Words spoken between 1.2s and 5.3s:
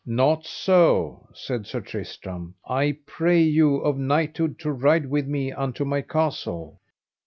said Sir Tristram; I pray you of knighthood to ride with